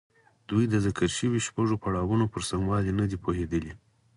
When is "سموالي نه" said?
2.49-3.05